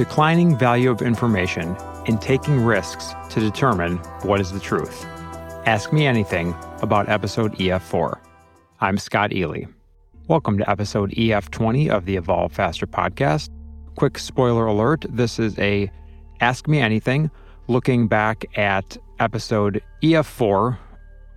[0.00, 1.76] declining value of information
[2.06, 5.04] and taking risks to determine what is the truth.
[5.66, 8.18] Ask me anything about episode EF4.
[8.80, 9.64] I'm Scott Ely.
[10.26, 13.50] Welcome to episode EF20 of the Evolve Faster podcast.
[13.96, 15.92] Quick spoiler alert this is a
[16.40, 17.30] Ask Me Anything
[17.68, 20.78] looking back at episode EF4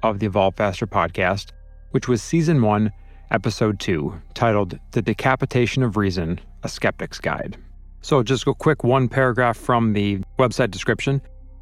[0.04, 1.52] of the Evolve Faster podcast,
[1.92, 2.94] which was season one,
[3.30, 7.58] episode two, titled The Decapitation of Reason A Skeptic's Guide.
[8.04, 11.22] So, just a quick one paragraph from the website description.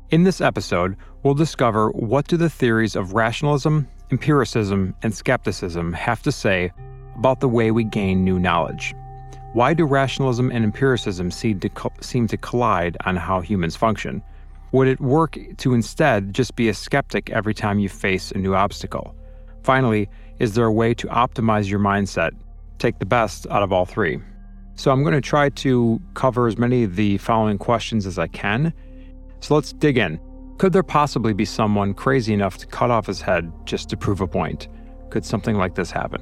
[0.10, 6.24] In this episode, we'll discover what do the theories of rationalism, empiricism, and skepticism have
[6.24, 6.72] to say
[7.16, 8.96] about the way we gain new knowledge.
[9.54, 14.24] Why do rationalism and empiricism seem to, co- seem to collide on how humans function?
[14.72, 18.56] Would it work to instead just be a skeptic every time you face a new
[18.56, 19.16] obstacle?
[19.62, 22.32] Finally, is there a way to optimize your mindset?
[22.80, 24.20] Take the best out of all three.
[24.76, 28.28] So, I'm going to try to cover as many of the following questions as I
[28.28, 28.74] can.
[29.40, 30.20] So, let's dig in.
[30.58, 34.22] Could there possibly be someone crazy enough to cut off his head just to prove
[34.22, 34.68] a point?
[35.10, 36.22] Could something like this happen?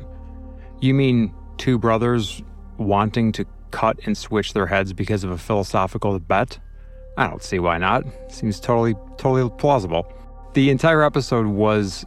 [0.82, 2.42] You mean two brothers
[2.78, 6.58] wanting to cut and switch their heads because of a philosophical bet?
[7.18, 8.06] I don't see why not.
[8.30, 10.12] Seems totally, totally plausible.
[10.54, 12.06] The entire episode was,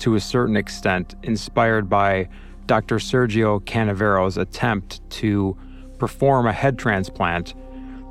[0.00, 2.28] to a certain extent, inspired by
[2.66, 2.96] Dr.
[2.96, 5.56] Sergio Canavero's attempt to
[6.00, 7.54] perform a head transplant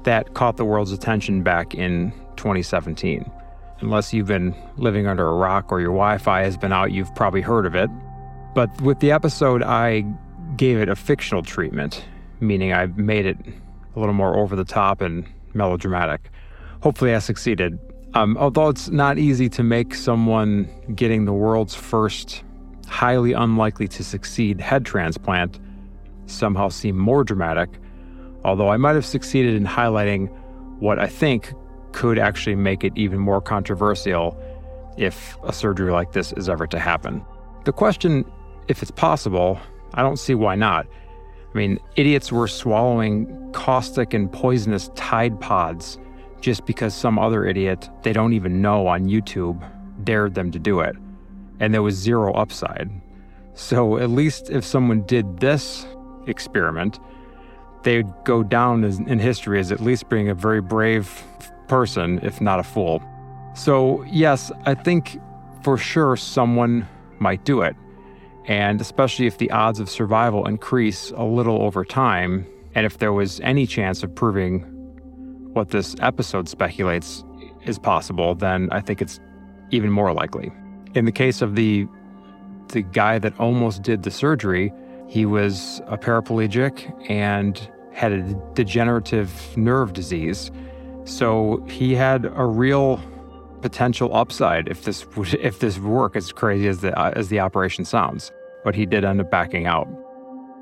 [0.04, 3.30] that caught the world's attention back in 2017.
[3.82, 7.14] Unless you've been living under a rock or your Wi Fi has been out, you've
[7.16, 7.90] probably heard of it.
[8.54, 10.06] But with the episode, I
[10.56, 12.06] gave it a fictional treatment,
[12.40, 13.38] meaning I made it
[13.96, 16.30] a little more over the top and melodramatic.
[16.82, 17.78] Hopefully, I succeeded.
[18.14, 22.44] Um, although it's not easy to make someone getting the world's first
[22.88, 25.60] highly unlikely to succeed head transplant
[26.30, 27.70] somehow seem more dramatic,
[28.44, 30.30] although I might have succeeded in highlighting
[30.80, 31.54] what I think
[31.92, 34.38] could actually make it even more controversial
[34.98, 37.24] if a surgery like this is ever to happen.
[37.66, 38.26] The question,
[38.68, 39.60] if it's possible,
[39.94, 40.88] I don't see why not.
[41.54, 45.98] I mean, idiots were swallowing caustic and poisonous Tide Pods
[46.42, 49.60] just because some other idiot they don't even know on YouTube
[50.04, 50.96] dared them to do it.
[51.60, 52.90] And there was zero upside.
[53.54, 55.86] So at least if someone did this
[56.30, 57.00] experiment,
[57.84, 61.24] they'd go down as, in history as at least being a very brave
[61.68, 63.02] person, if not a fool.
[63.56, 65.20] So, yes, I think
[65.64, 66.88] for sure someone
[67.20, 67.76] might do it.
[68.46, 73.14] And especially if the odds of survival increase a little over time, and if there
[73.14, 74.62] was any chance of proving
[75.54, 77.24] what this episode speculates
[77.66, 79.20] is possible, then I think it's
[79.72, 80.52] even more likely.
[80.96, 81.88] In the case of the
[82.70, 84.72] the guy that almost did the surgery,
[85.10, 88.22] he was a paraplegic and had a
[88.54, 90.52] degenerative nerve disease.
[91.04, 93.02] So he had a real
[93.62, 97.86] potential upside if this would if this work as crazy as the as the operation
[97.86, 98.32] sounds.
[98.64, 99.88] But he did end up backing out.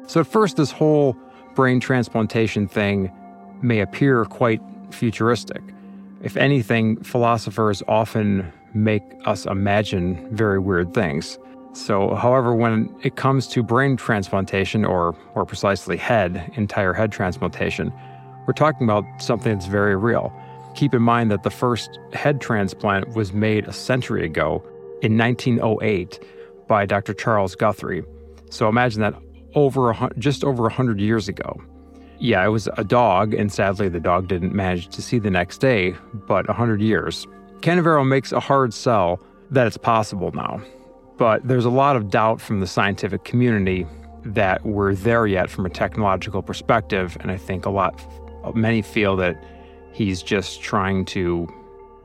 [0.07, 1.17] So at first, this whole
[1.53, 3.11] brain transplantation thing
[3.61, 5.61] may appear quite futuristic.
[6.23, 11.37] If anything, philosophers often make us imagine very weird things.
[11.77, 17.93] So, however, when it comes to brain transplantation, or more precisely, head, entire head transplantation,
[18.47, 20.33] we're talking about something that's very real.
[20.75, 24.63] Keep in mind that the first head transplant was made a century ago
[25.03, 26.19] in 1908
[26.67, 27.13] by Dr.
[27.13, 28.03] Charles Guthrie.
[28.49, 29.13] So imagine that
[29.53, 31.61] over a, just over 100 years ago.
[32.19, 35.59] Yeah, it was a dog, and sadly, the dog didn't manage to see the next
[35.59, 35.95] day,
[36.27, 37.27] but 100 years.
[37.59, 39.21] Canavero makes a hard sell
[39.51, 40.59] that it's possible now,
[41.17, 43.85] but there's a lot of doubt from the scientific community
[44.23, 47.99] that we're there yet from a technological perspective, and I think a lot,
[48.55, 49.41] many feel that
[49.93, 51.47] he's just trying to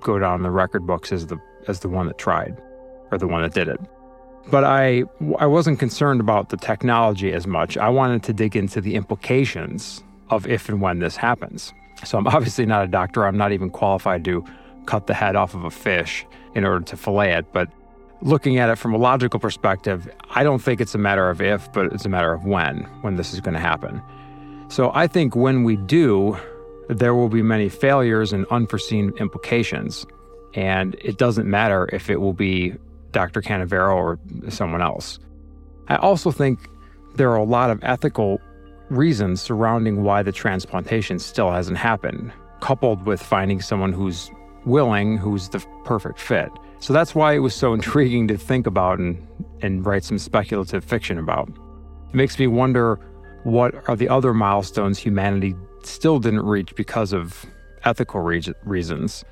[0.01, 1.39] go down the record books as the
[1.69, 2.61] as the one that tried,
[3.13, 3.81] or the one that did it.
[4.51, 5.05] But I,
[5.39, 7.77] I wasn't concerned about the technology as much.
[7.77, 11.73] I wanted to dig into the implications of if and when this happens.
[12.05, 13.25] So I'm obviously not a doctor.
[13.25, 14.45] I'm not even qualified to
[14.87, 16.27] cut the head off of a fish
[16.57, 17.53] in order to fillet it.
[17.53, 17.69] But
[18.23, 21.71] looking at it from a logical perspective, I don't think it's a matter of if,
[21.73, 24.01] but it's a matter of when, when this is going to happen.
[24.69, 26.39] So I think when we do,
[26.89, 30.07] there will be many failures and unforeseen implications.
[30.55, 32.75] And it doesn't matter if it will be
[33.11, 33.43] Dr.
[33.43, 35.19] Canavero or someone else.
[35.89, 36.69] I also think
[37.17, 38.41] there are a lot of ethical
[38.89, 44.31] reasons surrounding why the transplantation still hasn't happened, coupled with finding someone who's
[44.65, 46.51] willing, who's the perfect fit.
[46.83, 49.25] So that's why it was so intriguing to think about and,
[49.61, 51.49] and write some speculative fiction about.
[51.49, 52.99] It makes me wonder
[53.45, 57.47] what are the other milestones humanity still didn't reach because of
[57.85, 59.25] ethical re- reasons.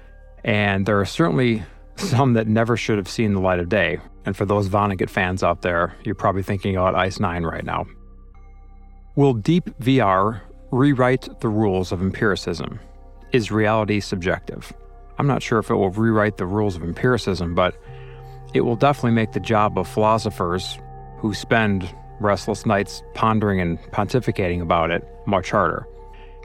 [0.44, 1.64] And there are certainly
[1.96, 3.98] some that never should have seen the light of day.
[4.24, 7.84] And for those Vonnegut fans out there, you're probably thinking about Ice 9 right now.
[9.16, 12.78] Will deep VR rewrite the rules of empiricism?
[13.32, 14.72] Is reality subjective?
[15.20, 17.76] I'm not sure if it will rewrite the rules of empiricism, but
[18.54, 20.78] it will definitely make the job of philosophers
[21.18, 25.86] who spend restless nights pondering and pontificating about it much harder.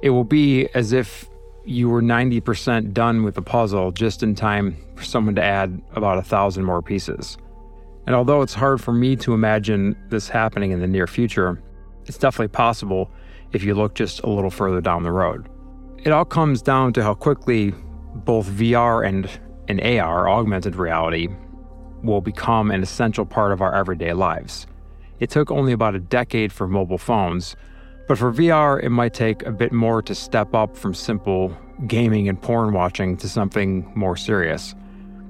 [0.03, 1.29] It will be as if
[1.63, 6.17] you were 90% done with the puzzle just in time for someone to add about
[6.17, 7.37] a thousand more pieces.
[8.05, 11.63] And although it's hard for me to imagine this happening in the near future,
[12.07, 13.09] it's definitely possible
[13.53, 15.47] if you look just a little further down the road.
[16.03, 17.73] It all comes down to how quickly
[18.25, 19.29] both VR and,
[19.67, 21.29] and AR, augmented reality,
[22.03, 24.67] will become an essential part of our everyday lives.
[25.19, 27.55] It took only about a decade for mobile phones,
[28.07, 31.55] but for VR, it might take a bit more to step up from simple
[31.87, 34.75] gaming and porn watching to something more serious.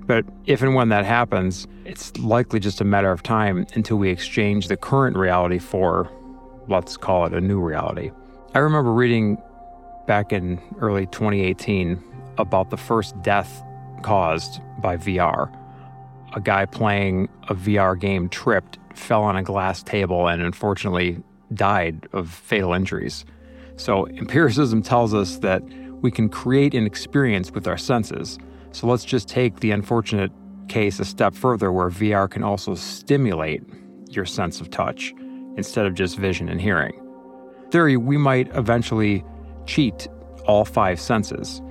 [0.08, 4.10] But if and when that happens, it's likely just a matter of time until we
[4.10, 6.10] exchange the current reality for,
[6.68, 8.12] let's call it a new reality.
[8.54, 9.38] I remember reading
[10.06, 12.04] back in early 2018
[12.38, 13.64] about the first death
[14.02, 15.52] caused by VR.
[16.34, 21.22] A guy playing a VR game tripped, fell on a glass table, and unfortunately
[21.54, 23.26] died of fatal injuries.
[23.78, 25.64] So, empiricism tells us that
[26.02, 28.38] we can create an experience with our senses.
[28.72, 30.32] So, let's just take the unfortunate
[30.68, 33.64] case a step further where VR can also stimulate
[34.10, 35.14] your sense of touch
[35.58, 37.02] instead of just vision and hearing.
[37.72, 39.24] Theory, we might eventually
[39.66, 40.08] cheat
[40.46, 41.62] all five senses.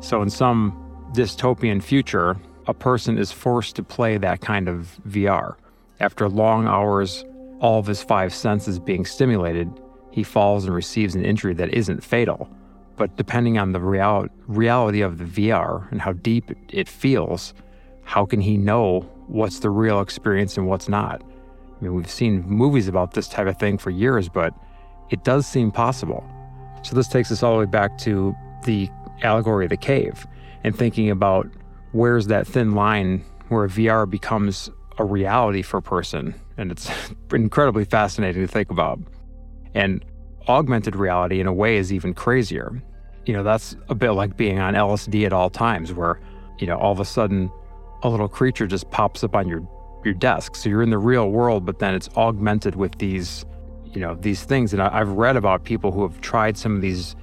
[0.00, 0.72] So, in some
[1.12, 5.56] dystopian future, a person is forced to play that kind of VR.
[6.00, 7.24] After long hours
[7.60, 9.70] all of his five senses being stimulated,
[10.10, 12.48] he falls and receives an injury that isn't fatal.
[12.96, 17.54] But depending on the real- reality of the VR and how deep it feels,
[18.02, 21.22] how can he know what's the real experience and what's not?
[21.22, 24.54] I mean, we've seen movies about this type of thing for years, but
[25.10, 26.24] it does seem possible.
[26.82, 28.34] So this takes us all the way back to
[28.64, 28.88] the
[29.22, 30.26] allegory of the cave
[30.64, 31.48] and thinking about
[31.92, 36.34] where's that thin line where VR becomes a reality for a person.
[36.56, 36.90] And it's
[37.32, 38.98] incredibly fascinating to think about.
[39.74, 40.04] And
[40.48, 42.82] augmented reality, in a way, is even crazier.
[43.24, 46.20] You know, that's a bit like being on LSD at all times, where,
[46.58, 47.50] you know, all of a sudden
[48.02, 49.66] a little creature just pops up on your,
[50.04, 50.54] your desk.
[50.54, 53.44] So you're in the real world, but then it's augmented with these,
[53.84, 54.72] you know, these things.
[54.72, 57.16] And I, I've read about people who have tried some of these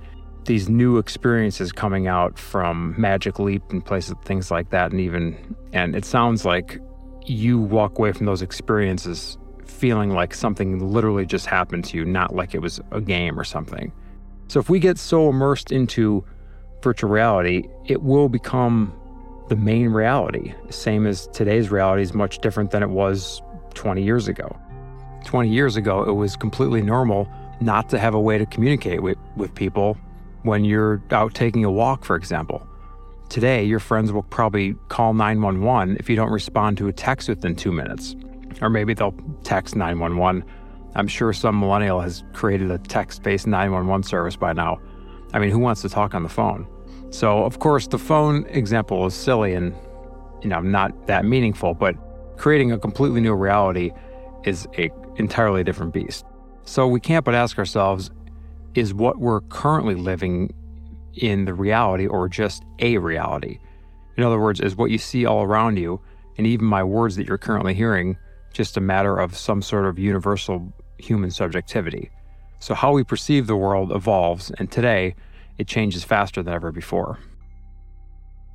[0.46, 5.56] these new experiences coming out from Magic Leap and places, things like that, and even,
[5.72, 6.80] and it sounds like
[7.26, 12.36] you walk away from those experiences feeling like something literally just happened to you, not
[12.36, 13.92] like it was a game or something.
[14.48, 16.24] So if we get so immersed into
[16.82, 18.94] virtual reality, it will become
[19.50, 20.54] the main reality.
[20.70, 23.42] Same as today's reality is much different than it was
[23.74, 24.58] 20 years ago.
[25.26, 27.28] 20 years ago, it was completely normal
[27.62, 29.98] not to have a way to communicate with, with people
[30.44, 32.68] when you're out taking a walk, for example.
[33.30, 37.56] Today, your friends will probably call 911 if you don't respond to a text within
[37.56, 38.16] two minutes.
[38.62, 40.44] Or maybe they'll text 911.
[40.96, 44.80] I'm sure some millennial has created a text based 911 service by now.
[45.34, 46.68] I mean, who wants to talk on the phone?
[47.10, 49.74] So, of course, the phone example is silly and,
[50.42, 51.96] you know, not that meaningful, but
[52.38, 53.92] creating a completely new reality
[54.46, 56.26] is a entirely different beast.
[56.66, 58.12] So, we can't but ask ourselves
[58.76, 60.54] is what we're currently living
[61.16, 63.60] in the reality or just a reality.
[64.18, 66.00] In other words, is what you see all around you,
[66.38, 68.18] and even my words that you're currently hearing,
[68.54, 72.12] just a matter of some sort of universal human subjectivity.
[72.60, 75.16] So, how we perceive the world evolves, and today
[75.58, 77.20] it changes faster than ever before.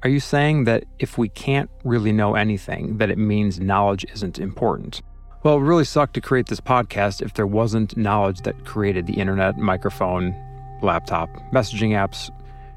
[0.03, 4.39] Are you saying that if we can't really know anything, that it means knowledge isn't
[4.39, 5.03] important?
[5.49, 9.15] Well, it really sucked to create this podcast if there wasn't knowledge that created the
[9.15, 10.37] internet, microphone,
[10.83, 12.31] laptop, messaging apps,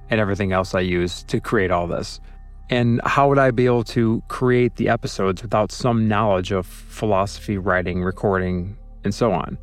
[0.10, 2.22] and everything else I use to create all this.
[2.70, 7.58] And how would I be able to create the episodes without some knowledge of philosophy,
[7.58, 9.58] writing, recording, and so on?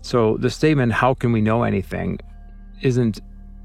[0.00, 2.18] So the statement, how can we know anything,
[2.80, 3.20] isn't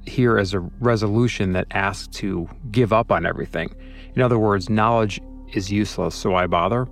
[0.05, 3.73] here as a resolution that asks to give up on everything.
[4.13, 5.19] In other words, knowledge
[5.53, 6.87] is useless, so why bother?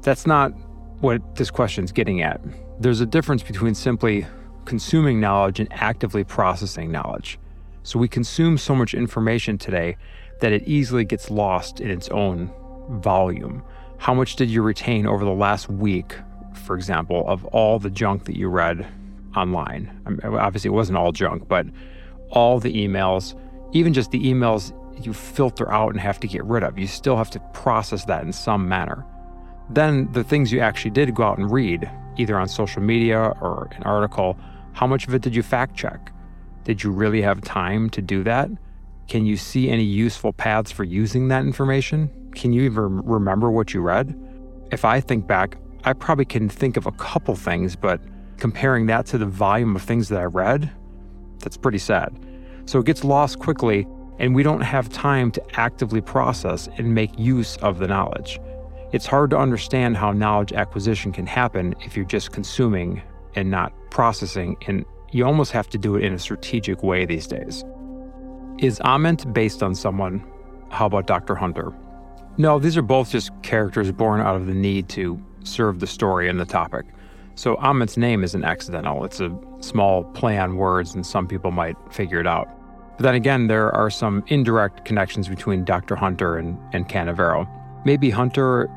[0.00, 0.54] That's not
[1.00, 2.40] what this question's getting at.
[2.80, 4.26] There's a difference between simply
[4.64, 7.38] consuming knowledge and actively processing knowledge.
[7.82, 9.96] So we consume so much information today
[10.40, 12.50] that it easily gets lost in its own
[13.00, 13.62] volume.
[13.98, 16.14] How much did you retain over the last week,
[16.64, 18.86] for example, of all the junk that you read
[19.36, 20.00] online?
[20.06, 21.66] I mean, obviously, it wasn't all junk, but
[22.30, 23.38] all the emails,
[23.72, 24.72] even just the emails
[25.04, 26.78] you filter out and have to get rid of.
[26.78, 29.04] You still have to process that in some manner.
[29.70, 33.70] Then the things you actually did go out and read, either on social media or
[33.76, 34.38] an article,
[34.72, 36.12] how much of it did you fact check?
[36.64, 38.50] Did you really have time to do that?
[39.08, 42.10] Can you see any useful paths for using that information?
[42.34, 44.18] Can you even remember what you read?
[44.72, 48.00] If I think back, I probably can think of a couple things, but
[48.38, 50.70] comparing that to the volume of things that I read,
[51.40, 52.18] that's pretty sad.
[52.64, 53.86] So it gets lost quickly,
[54.18, 58.40] and we don't have time to actively process and make use of the knowledge.
[58.94, 63.02] It's hard to understand how knowledge acquisition can happen if you're just consuming
[63.34, 67.26] and not processing, and you almost have to do it in a strategic way these
[67.26, 67.64] days.
[68.58, 70.24] Is Ament based on someone?
[70.70, 71.34] How about Dr.
[71.34, 71.72] Hunter?
[72.38, 76.28] No, these are both just characters born out of the need to serve the story
[76.28, 76.86] and the topic.
[77.34, 79.04] So Ament's name isn't accidental.
[79.04, 82.48] It's a small play on words, and some people might figure it out.
[82.96, 85.96] But then again, there are some indirect connections between Dr.
[85.96, 87.48] Hunter and, and Canavero.
[87.84, 88.70] Maybe Hunter,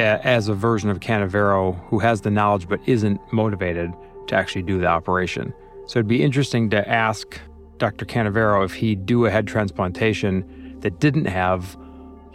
[0.00, 3.92] as a version of Canavero who has the knowledge but isn't motivated
[4.28, 5.52] to actually do the operation.
[5.86, 7.40] So it'd be interesting to ask
[7.78, 8.04] Dr.
[8.04, 11.76] Canavero if he'd do a head transplantation that didn't have,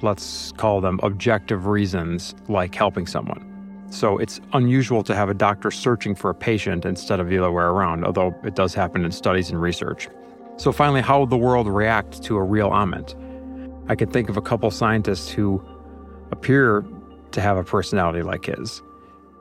[0.02, 3.48] let's call them objective reasons like helping someone.
[3.90, 7.52] So it's unusual to have a doctor searching for a patient instead of the other
[7.52, 10.08] way around, although it does happen in studies and research.
[10.56, 13.16] So finally, how would the world react to a real Ament?
[13.90, 15.62] I can think of a couple scientists who
[16.32, 16.86] appear
[17.34, 18.82] to have a personality like his.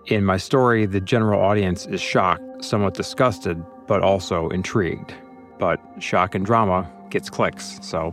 [0.07, 5.13] In my story, the general audience is shocked, somewhat disgusted, but also intrigued.
[5.59, 8.11] But shock and drama gets clicks, so.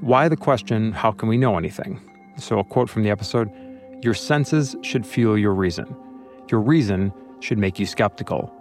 [0.00, 2.00] Why the question, how can we know anything?
[2.36, 3.50] So, a quote from the episode
[4.00, 5.96] your senses should fuel your reason.
[6.50, 8.54] Your reason should make you skeptical.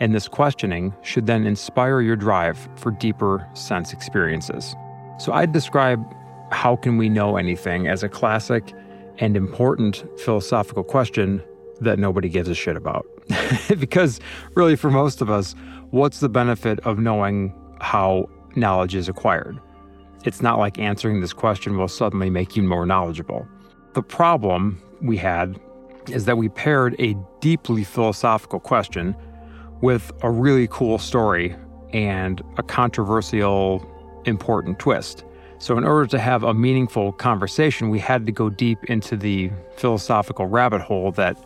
[0.00, 4.74] And this questioning should then inspire your drive for deeper sense experiences.
[5.18, 6.04] So I'd describe
[6.50, 8.74] how can we know anything as a classic
[9.22, 11.40] and important philosophical question
[11.80, 13.06] that nobody gives a shit about.
[13.78, 14.18] because
[14.56, 15.54] really, for most of us,
[15.90, 19.60] what's the benefit of knowing how knowledge is acquired?
[20.24, 23.46] It's not like answering this question will suddenly make you more knowledgeable.
[23.94, 25.58] The problem we had
[26.08, 29.14] is that we paired a deeply philosophical question
[29.82, 31.54] with a really cool story
[31.92, 33.88] and a controversial,
[34.24, 35.24] important twist.
[35.62, 39.52] So, in order to have a meaningful conversation, we had to go deep into the
[39.76, 41.38] philosophical rabbit hole that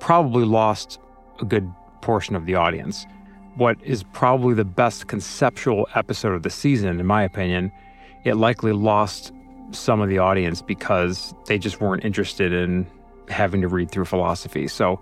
[0.00, 0.98] probably lost
[1.40, 3.06] a good portion of the audience.
[3.54, 7.70] What is probably the best conceptual episode of the season, in my opinion,
[8.24, 9.32] it likely lost
[9.70, 12.84] some of the audience because they just weren't interested in
[13.28, 14.66] having to read through philosophy.
[14.66, 15.00] So,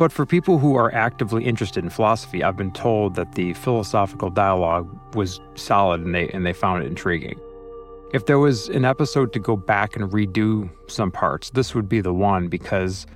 [0.00, 4.30] but for people who are actively interested in philosophy, I've been told that the philosophical
[4.30, 7.38] dialogue was solid and they and they found it intriguing.
[8.14, 12.00] If there was an episode to go back and redo some parts, this would be
[12.00, 13.08] the one because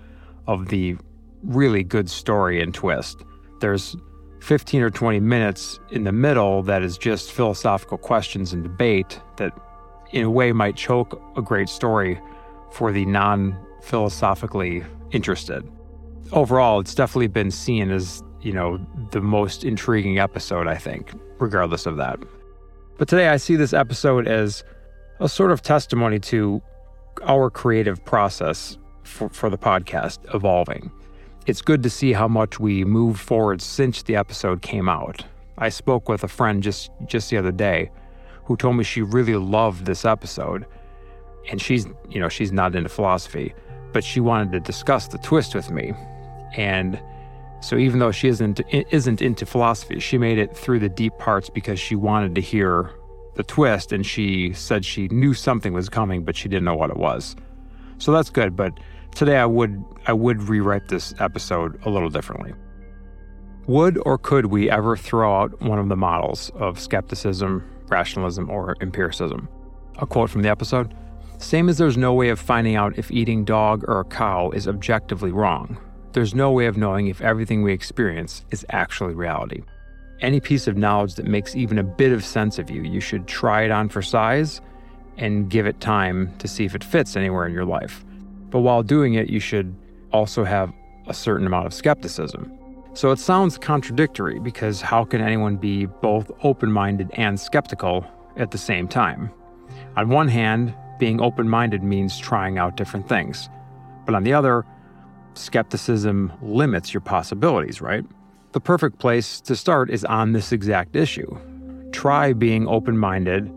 [0.49, 0.97] of the
[1.45, 3.23] really good story and twist.
[3.61, 3.97] There's
[4.41, 9.57] 15 or 20 minutes in the middle that is just philosophical questions and debate that
[10.11, 12.21] in a way might choke a great story
[12.73, 15.63] for the non philosophically interested.
[16.33, 21.87] Overall, it's definitely been seen as, you know, the most intriguing episode, I think, regardless
[21.87, 22.19] of that.
[22.97, 24.65] But today I see this episode as
[25.21, 26.63] a sort of testimony to
[27.23, 30.91] our creative process for, for the podcast evolving.
[31.47, 35.25] It's good to see how much we moved forward since the episode came out.
[35.57, 37.91] I spoke with a friend just just the other day
[38.45, 40.67] who told me she really loved this episode.
[41.51, 43.55] And she's, you know, she's not into philosophy,
[43.93, 45.95] but she wanted to discuss the twist with me.
[46.57, 47.01] And
[47.61, 51.51] so even though she isn't isn't into philosophy, she made it through the deep parts
[51.51, 52.91] because she wanted to hear
[53.39, 56.91] the twist and she said she knew something was coming but she didn't know what
[56.91, 57.37] it was.
[57.99, 58.79] So that's good, but
[59.15, 62.53] today I would I would rewrite this episode a little differently.
[63.69, 68.77] Would or could we ever throw out one of the models of skepticism, rationalism, or
[68.81, 69.49] empiricism.
[69.99, 70.93] A quote from the episode
[71.39, 74.67] Same as there's no way of finding out if eating dog or a cow is
[74.67, 75.79] objectively wrong,
[76.13, 79.63] there's no way of knowing if everything we experience is actually reality.
[80.21, 83.29] Any piece of knowledge that makes even a bit of sense of you, you should
[83.29, 84.61] try it on for size
[85.17, 88.05] and give it time to see if it fits anywhere in your life.
[88.51, 89.75] But while doing it, you should
[90.13, 90.73] also have
[91.07, 92.53] a certain amount of skepticism.
[92.95, 98.05] So it sounds contradictory because how can anyone be both open minded and skeptical
[98.37, 99.31] at the same time?
[99.97, 103.49] On one hand, being open minded means trying out different things.
[104.05, 104.65] But on the other,
[105.35, 108.05] skepticism limits your possibilities, right?
[108.53, 111.37] The perfect place to start is on this exact issue.
[111.93, 113.51] try being open minded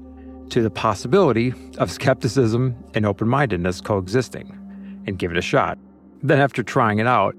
[0.49, 4.57] to the possibility of skepticism and open mindedness coexisting
[5.07, 5.77] and give it a shot.
[6.23, 7.35] Then, after trying it out,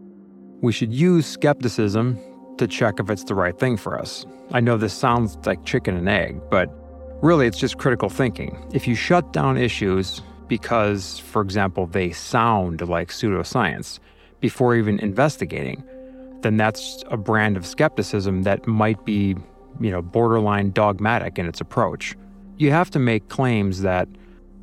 [0.61, 2.18] we should use skepticism
[2.59, 4.26] to check if it's the right thing for us.
[4.52, 6.71] I know this sounds like chicken and egg, but
[7.23, 8.64] really it's just critical thinking.
[8.73, 13.99] If you shut down issues because, for example, they sound like pseudoscience
[14.40, 15.82] before even investigating,
[16.42, 19.37] then that's a brand of skepticism that might be,
[19.80, 22.16] you know, borderline dogmatic in its approach.
[22.58, 24.08] You have to make claims that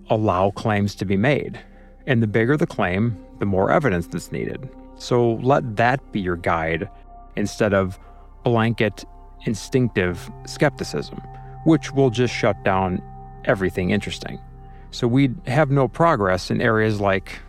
[0.09, 1.59] allow claims to be made.
[2.07, 4.69] And the bigger the claim, the more evidence that's needed.
[4.97, 6.89] So let that be your guide
[7.35, 7.99] instead of
[8.43, 9.05] blanket
[9.45, 11.21] instinctive skepticism,
[11.65, 13.01] which will just shut down
[13.45, 14.39] everything interesting.
[14.91, 17.39] So we'd have no progress in areas like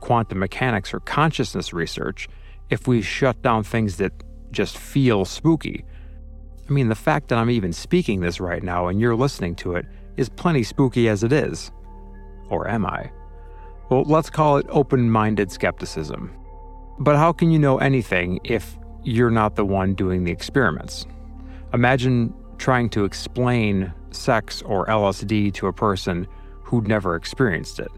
[0.00, 2.28] quantum mechanics or consciousness research
[2.70, 4.12] if we shut down things that
[4.50, 5.84] just feel spooky.
[6.68, 9.74] I mean, the fact that I'm even speaking this right now and you're listening to
[9.76, 11.70] it is plenty spooky as it is.
[12.48, 13.10] Or am I?
[13.88, 16.32] Well, let's call it open minded skepticism.
[16.98, 21.06] But how can you know anything if you're not the one doing the experiments?
[21.72, 26.26] Imagine trying to explain sex or LSD to a person
[26.62, 27.90] who'd never experienced it.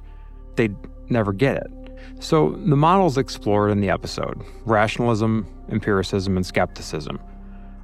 [0.57, 0.77] They'd
[1.09, 1.71] never get it.
[2.21, 7.21] So, the models explored in the episode rationalism, empiricism, and skepticism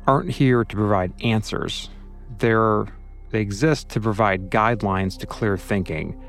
[0.06, 1.90] aren't here to provide answers.
[2.38, 2.86] They're,
[3.30, 6.20] they exist to provide guidelines to clear thinking,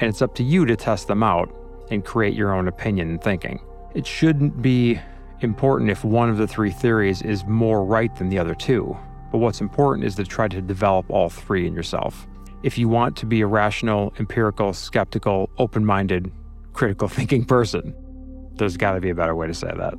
[0.00, 1.54] and it's up to you to test them out
[1.90, 3.60] and create your own opinion and thinking.
[3.94, 5.00] It shouldn't be
[5.40, 8.96] important if one of the three theories is more right than the other two,
[9.30, 12.26] but what's important is to try to develop all three in yourself.
[12.62, 16.32] If you want to be a rational, empirical, skeptical, open minded,
[16.78, 17.94] critical thinking person.
[18.54, 19.94] There's got to be a better way to say that.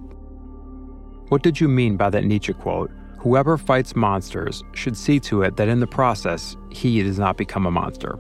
[1.28, 2.90] What did you mean by that Nietzsche quote?
[3.20, 7.66] Whoever fights monsters should see to it that in the process, he does not become
[7.66, 8.18] a monster.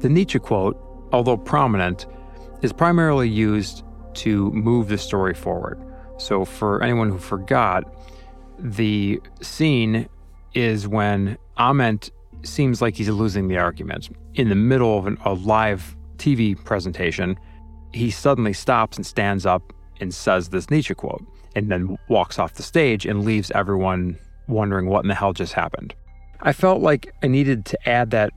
[0.00, 0.76] The Nietzsche quote,
[1.12, 2.06] although prominent,
[2.60, 3.84] is primarily used
[4.14, 5.80] to move the story forward.
[6.18, 7.84] So, for anyone who forgot,
[8.58, 10.08] the scene
[10.54, 12.10] is when Ament
[12.42, 14.10] seems like he's losing the argument.
[14.34, 17.38] In the middle of an, a live TV presentation,
[17.92, 21.24] he suddenly stops and stands up and says this Nietzsche quote,
[21.54, 25.52] and then walks off the stage and leaves everyone wondering what in the hell just
[25.52, 25.94] happened.
[26.40, 28.32] I felt like I needed to add that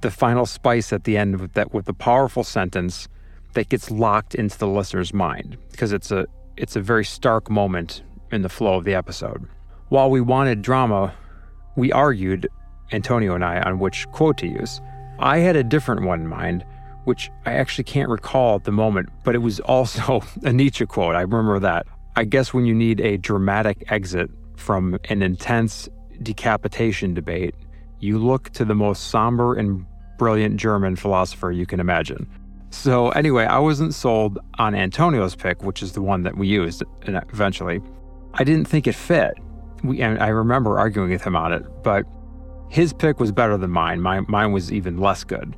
[0.00, 3.08] the final spice at the end with that with the powerful sentence
[3.54, 8.02] that gets locked into the listener's mind because it's a it's a very stark moment
[8.30, 9.48] in the flow of the episode.
[9.88, 11.14] While we wanted drama,
[11.76, 12.48] we argued
[12.92, 14.80] Antonio and I on which quote to use.
[15.18, 16.64] I had a different one in mind
[17.08, 21.16] which I actually can't recall at the moment, but it was also a Nietzsche quote.
[21.16, 21.86] I remember that.
[22.16, 25.88] I guess when you need a dramatic exit from an intense
[26.22, 27.54] decapitation debate,
[27.98, 29.86] you look to the most somber and
[30.18, 32.28] brilliant German philosopher you can imagine.
[32.68, 36.82] So, anyway, I wasn't sold on Antonio's pick, which is the one that we used
[37.06, 37.80] eventually.
[38.34, 39.32] I didn't think it fit.
[39.82, 42.04] We, and I remember arguing with him on it, but
[42.68, 44.02] his pick was better than mine.
[44.02, 45.56] Mine, mine was even less good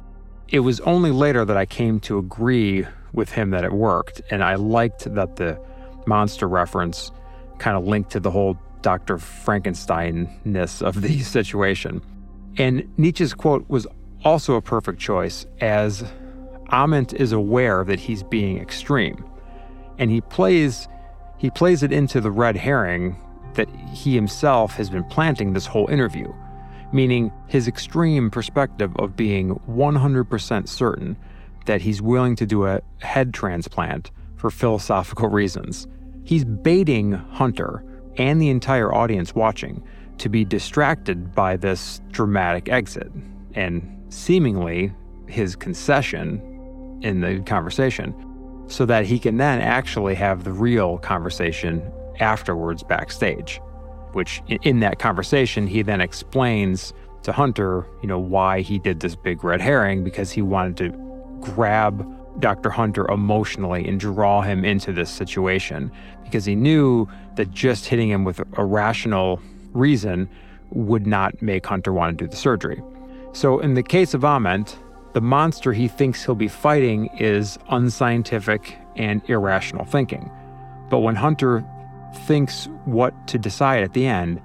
[0.50, 4.20] it was only later that I came to agree with him that it worked.
[4.30, 5.60] And I liked that the
[6.06, 7.12] monster reference
[7.58, 9.18] kind of linked to the whole Dr.
[9.18, 12.02] Frankenstein ness of the situation.
[12.58, 13.86] And Nietzsche's quote was
[14.24, 16.04] also a perfect choice, as
[16.72, 19.24] Ament is aware that he's being extreme.
[19.98, 20.88] And he plays
[21.38, 23.16] he plays it into the red herring
[23.54, 26.30] that he himself has been planting this whole interview
[26.92, 31.16] meaning his extreme perspective of being 100% certain
[31.66, 35.87] that he's willing to do a head transplant for philosophical reasons.
[36.24, 37.85] He's baiting Hunter
[38.16, 39.83] and the entire audience watching
[40.18, 43.11] to be distracted by this dramatic exit
[43.55, 44.92] and seemingly
[45.26, 46.40] his concession
[47.03, 48.14] in the conversation
[48.66, 51.83] so that he can then actually have the real conversation
[52.20, 53.61] afterwards backstage
[54.14, 56.92] which in that conversation, he then explains
[57.22, 61.40] to Hunter, you know, why he did this big red herring because he wanted to
[61.40, 62.06] grab
[62.40, 62.70] Dr.
[62.70, 65.90] Hunter emotionally and draw him into this situation
[66.24, 69.40] because he knew that just hitting him with a rational
[69.72, 70.28] reason
[70.70, 72.82] would not make Hunter want to do the surgery.
[73.32, 74.78] So, in the case of Ament,
[75.12, 80.30] the monster he thinks he'll be fighting is unscientific and irrational thinking.
[80.88, 81.64] But when Hunter
[82.26, 84.40] thinks what to decide at the end,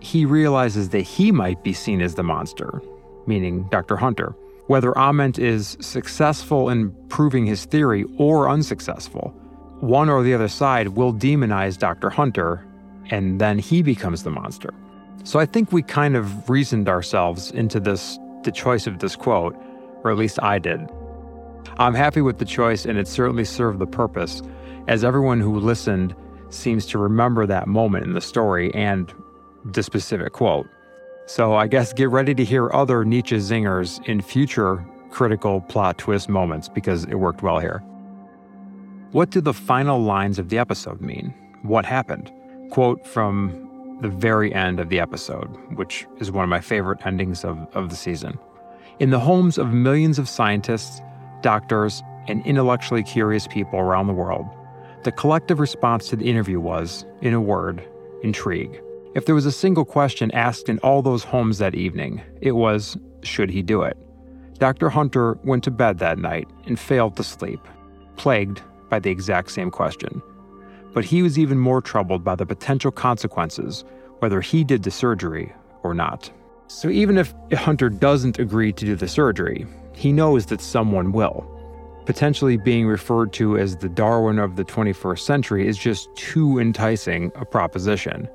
[0.00, 2.80] he realizes that he might be seen as the monster,
[3.26, 3.96] meaning Dr.
[3.96, 4.34] Hunter.
[4.66, 9.34] Whether Ament is successful in proving his theory or unsuccessful,
[9.80, 12.10] one or the other side will demonize Dr.
[12.10, 12.64] Hunter,
[13.10, 14.72] and then he becomes the monster.
[15.24, 19.54] So I think we kind of reasoned ourselves into this the choice of this quote,
[20.02, 20.80] or at least I did.
[21.76, 24.42] I'm happy with the choice and it certainly served the purpose,
[24.88, 26.14] as everyone who listened
[26.50, 29.12] seems to remember that moment in the story and
[29.64, 30.66] the specific quote.
[31.26, 36.28] So I guess get ready to hear other Nietzsche zingers in future critical plot twist
[36.28, 37.82] moments because it worked well here.
[39.12, 41.34] What do the final lines of the episode mean?
[41.62, 42.32] What happened?
[42.70, 47.44] Quote from the very end of the episode, which is one of my favorite endings
[47.44, 48.38] of, of the season.
[48.98, 51.00] In the homes of millions of scientists,
[51.42, 54.46] doctors, and intellectually curious people around the world,
[55.04, 57.82] the collective response to the interview was, in a word,
[58.22, 58.80] intrigue.
[59.14, 62.96] If there was a single question asked in all those homes that evening, it was,
[63.22, 63.96] should he do it?
[64.58, 64.90] Dr.
[64.90, 67.60] Hunter went to bed that night and failed to sleep,
[68.16, 68.60] plagued
[68.90, 70.22] by the exact same question.
[70.92, 73.84] But he was even more troubled by the potential consequences,
[74.18, 76.30] whether he did the surgery or not.
[76.66, 81.59] So even if Hunter doesn't agree to do the surgery, he knows that someone will.
[82.10, 87.30] Potentially being referred to as the Darwin of the 21st century is just too enticing
[87.36, 88.28] a proposition.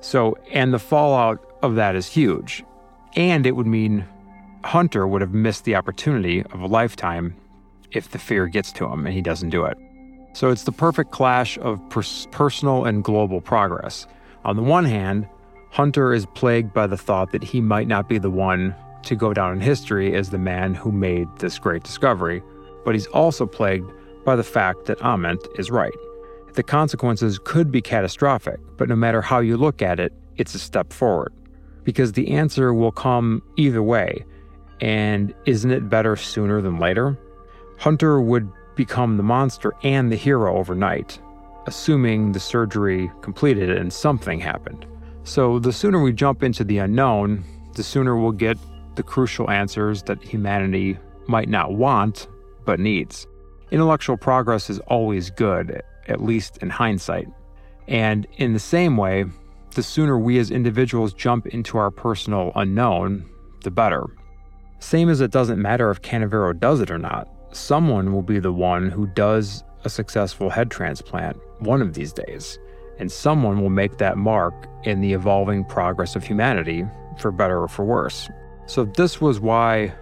[0.00, 2.62] So, and the fallout of that is huge.
[3.16, 4.06] And it would mean
[4.64, 7.34] Hunter would have missed the opportunity of a lifetime
[7.90, 9.76] if the fear gets to him and he doesn't do it.
[10.32, 14.06] So it's the perfect clash of pers- personal and global progress.
[14.44, 15.28] On the one hand,
[15.72, 19.34] Hunter is plagued by the thought that he might not be the one to go
[19.34, 22.40] down in history as the man who made this great discovery,
[22.86, 23.90] but he's also plagued
[24.24, 25.92] by the fact that Ament is right.
[26.54, 30.58] The consequences could be catastrophic, but no matter how you look at it, it's a
[30.60, 31.32] step forward.
[31.82, 34.24] Because the answer will come either way,
[34.80, 37.18] and isn't it better sooner than later?
[37.76, 41.20] Hunter would become the monster and the hero overnight,
[41.66, 44.86] assuming the surgery completed and something happened.
[45.24, 47.44] So, the sooner we jump into the unknown,
[47.74, 48.56] the sooner we'll get
[48.94, 52.28] the crucial answers that humanity might not want,
[52.66, 53.26] but needs.
[53.70, 57.28] Intellectual progress is always good, at least in hindsight.
[57.88, 59.24] And in the same way,
[59.74, 63.24] the sooner we as individuals jump into our personal unknown,
[63.62, 64.04] the better.
[64.78, 68.52] Same as it doesn't matter if Canavero does it or not someone will be the
[68.52, 72.58] one who does a successful head transplant one of these days,
[72.98, 76.84] and someone will make that mark in the evolving progress of humanity,
[77.18, 78.28] for better or for worse.
[78.66, 79.94] So, this was why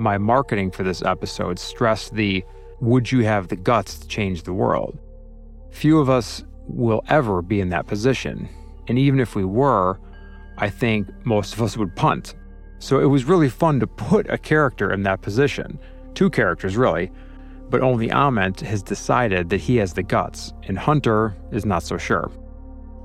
[0.00, 2.44] my marketing for this episode stressed the
[2.80, 4.98] would you have the guts to change the world?
[5.70, 8.48] Few of us will ever be in that position,
[8.88, 10.00] and even if we were,
[10.58, 12.34] I think most of us would punt.
[12.78, 15.78] So, it was really fun to put a character in that position
[16.14, 17.10] two characters really,
[17.68, 21.96] but only Ament has decided that he has the guts, and Hunter is not so
[21.96, 22.30] sure.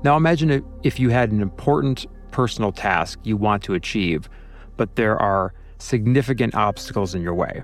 [0.02, 4.28] Now imagine if you had an important personal task you want to achieve,
[4.76, 7.62] but there are significant obstacles in your way.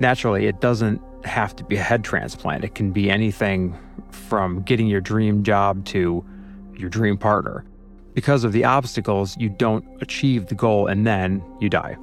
[0.00, 3.78] Naturally, it doesn't have to be a head transplant, it can be anything
[4.10, 6.24] from getting your dream job to
[6.76, 7.64] your dream partner.
[8.14, 11.96] Because of the obstacles, you don't achieve the goal and then you die.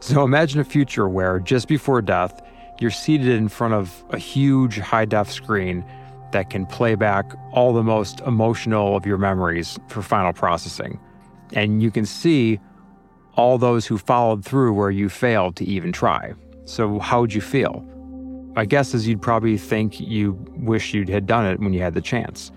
[0.00, 2.42] So imagine a future where just before death,
[2.80, 5.84] you're seated in front of a huge high def screen
[6.32, 10.98] that can play back all the most emotional of your memories for final processing.
[11.52, 12.60] And you can see
[13.36, 16.34] all those who followed through where you failed to even try.
[16.64, 17.84] So, how would you feel?
[18.54, 21.94] My guess is you'd probably think you wish you'd had done it when you had
[21.94, 22.50] the chance,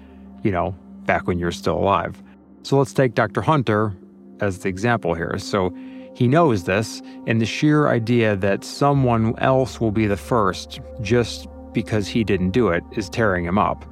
[0.44, 2.22] you know, back when you're still alive.
[2.64, 3.42] So, let's take Dr.
[3.42, 3.94] Hunter
[4.40, 5.38] as the example here.
[5.38, 5.76] So,
[6.16, 11.48] he knows this, and the sheer idea that someone else will be the first just
[11.74, 13.84] because he didn't do it is tearing him up.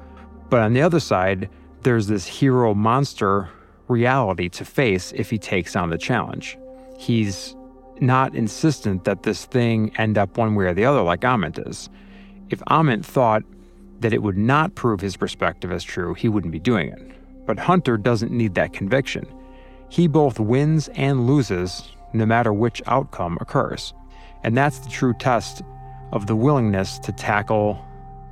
[0.48, 1.48] But on the other side,
[1.82, 3.48] there's this hero monster
[3.88, 6.56] reality to face if he takes on the challenge.
[6.98, 7.56] He's
[8.00, 11.88] not insistent that this thing end up one way or the other like Ament is.
[12.50, 13.42] If Ament thought
[14.00, 17.46] that it would not prove his perspective as true, he wouldn't be doing it.
[17.46, 19.26] But Hunter doesn't need that conviction.
[19.88, 23.94] He both wins and loses no matter which outcome occurs.
[24.42, 25.62] And that's the true test
[26.12, 27.84] of the willingness to tackle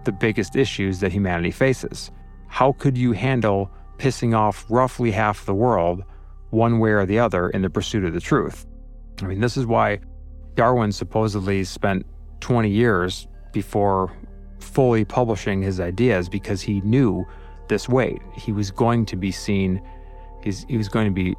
[0.04, 2.10] the biggest issues that humanity faces.
[2.48, 6.02] How could you handle pissing off roughly half the world,
[6.50, 8.66] one way or the other, in the pursuit of the truth?
[9.22, 10.00] I mean, this is why
[10.54, 12.06] Darwin supposedly spent
[12.40, 14.12] 20 years before
[14.58, 17.24] fully publishing his ideas because he knew
[17.68, 18.20] this weight.
[18.34, 19.80] He was going to be seen,
[20.42, 21.34] he was going to be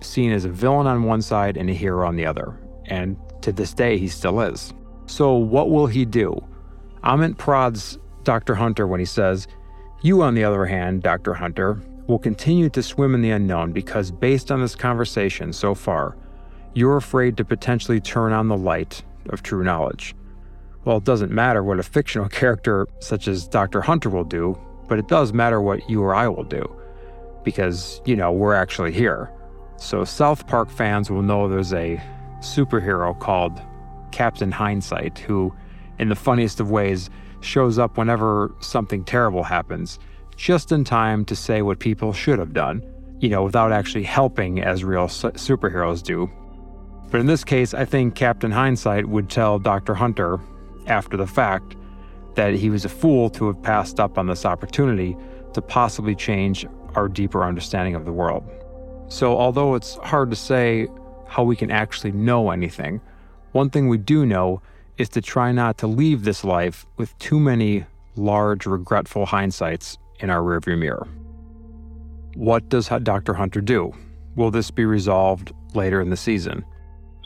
[0.00, 2.58] seen as a villain on one side and a hero on the other.
[2.86, 4.72] And to this day, he still is.
[5.06, 6.34] So, what will he do?
[7.02, 8.54] Ament prods Dr.
[8.54, 9.46] Hunter when he says,
[10.02, 11.34] You, on the other hand, Dr.
[11.34, 16.16] Hunter, will continue to swim in the unknown because, based on this conversation so far,
[16.74, 20.14] you're afraid to potentially turn on the light of true knowledge.
[20.84, 23.80] Well, it doesn't matter what a fictional character such as Dr.
[23.80, 26.64] Hunter will do, but it does matter what you or I will do.
[27.42, 29.30] Because, you know, we're actually here.
[29.76, 32.00] So, South Park fans will know there's a
[32.40, 33.60] superhero called
[34.12, 35.54] Captain Hindsight who,
[35.98, 39.98] in the funniest of ways, shows up whenever something terrible happens,
[40.36, 42.82] just in time to say what people should have done,
[43.20, 46.30] you know, without actually helping as real su- superheroes do.
[47.10, 49.94] But in this case, I think Captain Hindsight would tell Dr.
[49.94, 50.40] Hunter,
[50.86, 51.76] after the fact,
[52.34, 55.16] that he was a fool to have passed up on this opportunity
[55.52, 56.66] to possibly change
[56.96, 58.44] our deeper understanding of the world.
[59.08, 60.88] So, although it's hard to say
[61.28, 63.00] how we can actually know anything,
[63.52, 64.60] one thing we do know
[64.98, 67.84] is to try not to leave this life with too many
[68.16, 71.06] large, regretful hindsights in our rearview mirror.
[72.34, 73.34] What does Dr.
[73.34, 73.92] Hunter do?
[74.34, 76.64] Will this be resolved later in the season?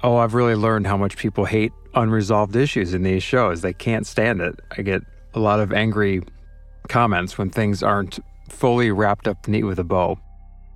[0.03, 3.63] Oh, I've really learned how much people hate unresolved issues in these shows.
[3.63, 4.61] They can't stand it.
[4.77, 6.23] I get a lot of angry
[6.89, 10.19] comments when things aren't fully wrapped up neat with a bow.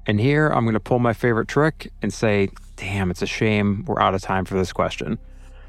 [0.06, 3.84] And here I'm going to pull my favorite trick and say, damn, it's a shame
[3.86, 5.18] we're out of time for this question.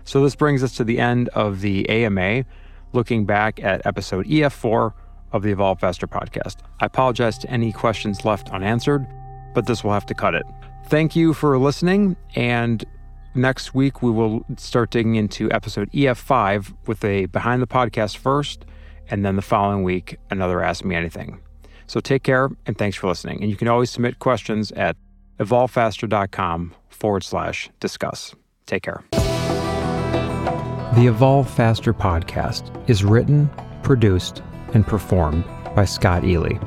[0.06, 2.46] So this brings us to the end of the AMA,
[2.94, 4.94] looking back at episode EF4
[5.34, 6.58] of the Evolve Faster podcast.
[6.80, 9.06] I apologize to any questions left unanswered,
[9.54, 10.44] but this will have to cut it.
[10.88, 12.86] Thank you for listening, and
[13.36, 18.66] next week we will start digging into episode EF5 with a behind the podcast first,
[19.10, 21.42] and then the following week, another Ask Me Anything.
[21.88, 23.42] So take care, and thanks for listening.
[23.42, 24.96] And you can always submit questions at
[25.40, 28.36] evolvefaster.com forward slash discuss.
[28.66, 29.04] Take care.
[30.96, 33.50] The Evolve Faster podcast is written,
[33.82, 34.44] produced,
[34.74, 35.44] and performed
[35.76, 36.58] by Scott Ely.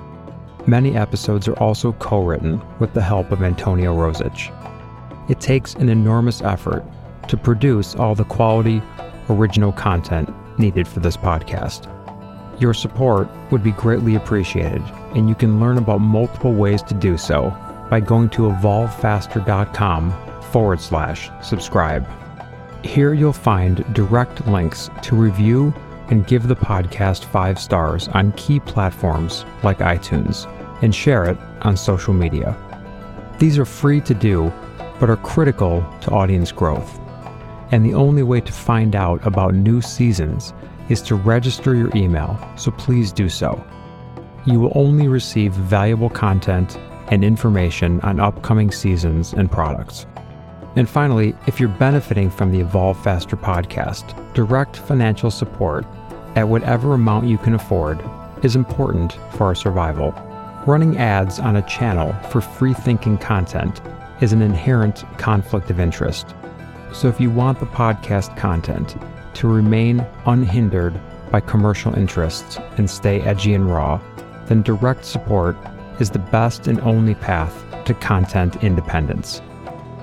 [0.67, 4.53] Many episodes are also co written with the help of Antonio Rosich.
[5.31, 6.85] It takes an enormous effort
[7.29, 8.83] to produce all the quality,
[9.29, 11.93] original content needed for this podcast.
[12.61, 14.83] Your support would be greatly appreciated,
[15.15, 17.51] and you can learn about multiple ways to do so
[17.91, 22.07] by going to evolvefaster.com forward slash subscribe.
[22.85, 25.75] Here you'll find direct links to review
[26.09, 30.47] and give the podcast five stars on key platforms like iTunes
[30.83, 32.57] and share it on social media.
[33.39, 34.53] These are free to do,
[34.99, 37.01] but are critical to audience growth.
[37.73, 40.53] And the only way to find out about new seasons
[40.89, 43.65] is to register your email, so please do so.
[44.47, 50.07] You will only receive valuable content and information on upcoming seasons and products.
[50.77, 55.87] And finally, if you're benefiting from the Evolve Faster podcast, direct financial support
[56.35, 57.99] at whatever amount you can afford
[58.43, 60.13] is important for our survival.
[60.67, 63.81] Running ads on a channel for free thinking content
[64.21, 66.35] is an inherent conflict of interest.
[66.93, 68.97] So if you want the podcast content
[69.35, 73.99] to remain unhindered by commercial interests and stay edgy and raw,
[74.45, 75.57] then direct support
[76.01, 79.41] is the best and only path to content independence.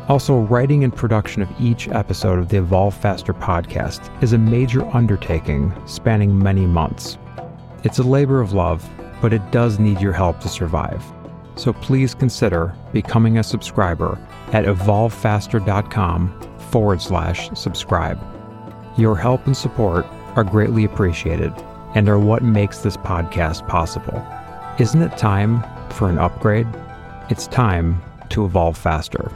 [0.10, 4.86] Also, writing and production of each episode of the Evolve Faster podcast is a major
[4.94, 7.18] undertaking spanning many months.
[7.86, 8.88] It's a labor of love,
[9.22, 11.02] but it does need your help to survive.
[11.56, 14.20] So please consider becoming a subscriber
[14.52, 18.20] at evolvefaster.com forward slash subscribe.
[18.98, 21.54] Your help and support are greatly appreciated
[21.96, 24.22] and are what makes this podcast possible.
[24.80, 26.68] Isn't it time for an upgrade?
[27.30, 29.32] It's time to evolve faster.